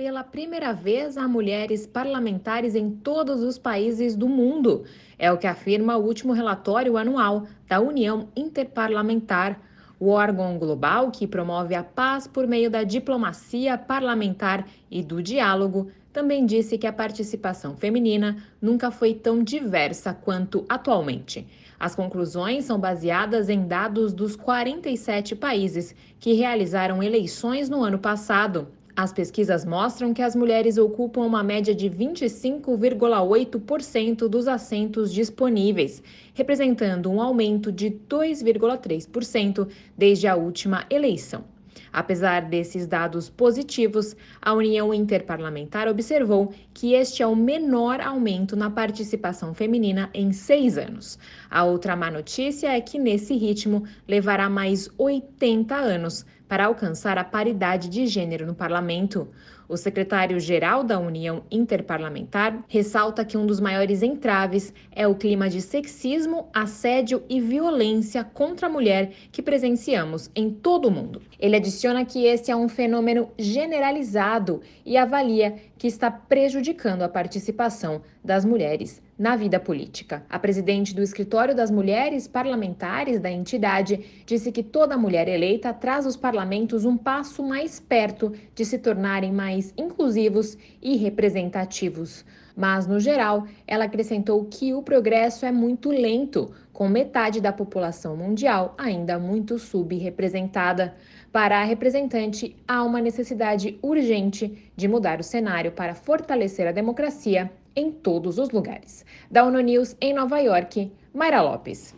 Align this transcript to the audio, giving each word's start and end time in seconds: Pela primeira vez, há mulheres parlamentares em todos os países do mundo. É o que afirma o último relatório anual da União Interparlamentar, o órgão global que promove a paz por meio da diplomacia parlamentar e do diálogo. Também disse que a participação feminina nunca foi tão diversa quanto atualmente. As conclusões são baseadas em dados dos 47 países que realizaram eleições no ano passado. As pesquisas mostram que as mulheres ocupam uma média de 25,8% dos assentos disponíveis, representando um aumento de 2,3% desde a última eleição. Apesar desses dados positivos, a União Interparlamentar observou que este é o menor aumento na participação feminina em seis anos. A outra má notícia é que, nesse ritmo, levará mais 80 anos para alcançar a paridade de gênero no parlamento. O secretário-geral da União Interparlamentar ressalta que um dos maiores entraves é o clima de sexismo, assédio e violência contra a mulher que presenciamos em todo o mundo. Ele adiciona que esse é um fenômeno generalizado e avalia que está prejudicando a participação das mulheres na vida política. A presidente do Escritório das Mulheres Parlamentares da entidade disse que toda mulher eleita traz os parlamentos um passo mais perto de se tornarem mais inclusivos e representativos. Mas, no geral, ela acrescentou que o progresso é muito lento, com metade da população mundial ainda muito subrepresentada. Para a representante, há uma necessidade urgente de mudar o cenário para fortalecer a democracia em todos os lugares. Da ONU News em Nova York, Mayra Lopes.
Pela 0.00 0.22
primeira 0.22 0.72
vez, 0.72 1.18
há 1.18 1.26
mulheres 1.26 1.84
parlamentares 1.84 2.76
em 2.76 2.88
todos 2.88 3.42
os 3.42 3.58
países 3.58 4.14
do 4.14 4.28
mundo. 4.28 4.84
É 5.18 5.32
o 5.32 5.36
que 5.36 5.46
afirma 5.48 5.96
o 5.96 6.04
último 6.04 6.32
relatório 6.32 6.96
anual 6.96 7.48
da 7.66 7.80
União 7.80 8.28
Interparlamentar, 8.36 9.60
o 9.98 10.10
órgão 10.10 10.56
global 10.56 11.10
que 11.10 11.26
promove 11.26 11.74
a 11.74 11.82
paz 11.82 12.28
por 12.28 12.46
meio 12.46 12.70
da 12.70 12.84
diplomacia 12.84 13.76
parlamentar 13.76 14.68
e 14.88 15.02
do 15.02 15.20
diálogo. 15.20 15.90
Também 16.12 16.46
disse 16.46 16.78
que 16.78 16.86
a 16.86 16.92
participação 16.92 17.76
feminina 17.76 18.36
nunca 18.62 18.92
foi 18.92 19.14
tão 19.14 19.42
diversa 19.42 20.14
quanto 20.14 20.64
atualmente. 20.68 21.44
As 21.76 21.96
conclusões 21.96 22.66
são 22.66 22.78
baseadas 22.78 23.48
em 23.48 23.66
dados 23.66 24.12
dos 24.12 24.36
47 24.36 25.34
países 25.34 25.92
que 26.20 26.34
realizaram 26.34 27.02
eleições 27.02 27.68
no 27.68 27.82
ano 27.82 27.98
passado. 27.98 28.77
As 28.98 29.12
pesquisas 29.12 29.64
mostram 29.64 30.12
que 30.12 30.20
as 30.20 30.34
mulheres 30.34 30.76
ocupam 30.76 31.20
uma 31.20 31.40
média 31.40 31.72
de 31.72 31.88
25,8% 31.88 34.26
dos 34.26 34.48
assentos 34.48 35.12
disponíveis, 35.12 36.02
representando 36.34 37.08
um 37.08 37.22
aumento 37.22 37.70
de 37.70 37.90
2,3% 37.90 39.68
desde 39.96 40.26
a 40.26 40.34
última 40.34 40.84
eleição. 40.90 41.44
Apesar 41.92 42.42
desses 42.42 42.88
dados 42.88 43.30
positivos, 43.30 44.16
a 44.42 44.52
União 44.52 44.92
Interparlamentar 44.92 45.86
observou 45.86 46.52
que 46.74 46.94
este 46.94 47.22
é 47.22 47.26
o 47.26 47.36
menor 47.36 48.00
aumento 48.00 48.56
na 48.56 48.68
participação 48.68 49.54
feminina 49.54 50.10
em 50.12 50.32
seis 50.32 50.76
anos. 50.76 51.20
A 51.48 51.64
outra 51.64 51.94
má 51.94 52.10
notícia 52.10 52.76
é 52.76 52.80
que, 52.80 52.98
nesse 52.98 53.36
ritmo, 53.36 53.84
levará 54.08 54.50
mais 54.50 54.90
80 54.98 55.76
anos 55.76 56.26
para 56.48 56.66
alcançar 56.66 57.18
a 57.18 57.24
paridade 57.24 57.88
de 57.88 58.06
gênero 58.06 58.46
no 58.46 58.54
parlamento. 58.54 59.28
O 59.68 59.76
secretário-geral 59.76 60.82
da 60.82 60.98
União 60.98 61.42
Interparlamentar 61.50 62.64
ressalta 62.68 63.24
que 63.24 63.36
um 63.36 63.44
dos 63.44 63.60
maiores 63.60 64.02
entraves 64.02 64.72
é 64.90 65.06
o 65.06 65.14
clima 65.14 65.50
de 65.50 65.60
sexismo, 65.60 66.48
assédio 66.54 67.22
e 67.28 67.38
violência 67.38 68.24
contra 68.24 68.66
a 68.66 68.70
mulher 68.70 69.12
que 69.30 69.42
presenciamos 69.42 70.30
em 70.34 70.50
todo 70.50 70.88
o 70.88 70.90
mundo. 70.90 71.20
Ele 71.38 71.56
adiciona 71.56 72.04
que 72.06 72.24
esse 72.24 72.50
é 72.50 72.56
um 72.56 72.68
fenômeno 72.68 73.30
generalizado 73.38 74.62
e 74.86 74.96
avalia 74.96 75.56
que 75.76 75.86
está 75.86 76.10
prejudicando 76.10 77.02
a 77.02 77.08
participação 77.08 78.00
das 78.24 78.46
mulheres 78.46 79.02
na 79.18 79.34
vida 79.34 79.58
política. 79.58 80.24
A 80.30 80.38
presidente 80.38 80.94
do 80.94 81.02
Escritório 81.02 81.54
das 81.54 81.70
Mulheres 81.70 82.28
Parlamentares 82.28 83.18
da 83.18 83.30
entidade 83.30 84.22
disse 84.24 84.52
que 84.52 84.62
toda 84.62 84.96
mulher 84.96 85.26
eleita 85.26 85.74
traz 85.74 86.06
os 86.06 86.16
parlamentos 86.16 86.84
um 86.84 86.96
passo 86.96 87.42
mais 87.42 87.80
perto 87.80 88.32
de 88.54 88.64
se 88.64 88.78
tornarem 88.78 89.32
mais 89.32 89.74
inclusivos 89.76 90.56
e 90.80 90.96
representativos. 90.96 92.24
Mas, 92.54 92.86
no 92.86 92.98
geral, 92.98 93.46
ela 93.66 93.84
acrescentou 93.84 94.44
que 94.44 94.74
o 94.74 94.82
progresso 94.82 95.46
é 95.46 95.52
muito 95.52 95.90
lento, 95.90 96.50
com 96.72 96.88
metade 96.88 97.40
da 97.40 97.52
população 97.52 98.16
mundial 98.16 98.74
ainda 98.78 99.18
muito 99.18 99.58
subrepresentada. 99.58 100.94
Para 101.32 101.60
a 101.60 101.64
representante, 101.64 102.56
há 102.66 102.82
uma 102.82 103.00
necessidade 103.00 103.78
urgente 103.82 104.70
de 104.76 104.88
mudar 104.88 105.20
o 105.20 105.24
cenário 105.24 105.72
para 105.72 105.94
fortalecer 105.94 106.66
a 106.66 106.72
democracia 106.72 107.50
em 107.78 107.92
todos 107.92 108.38
os 108.38 108.50
lugares. 108.50 109.04
Da 109.30 109.44
ONU 109.44 109.60
News 109.60 109.96
em 110.00 110.12
Nova 110.12 110.38
York, 110.40 110.92
Mayra 111.14 111.40
Lopes. 111.40 111.94